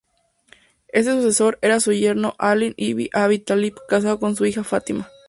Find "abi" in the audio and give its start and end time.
3.13-3.37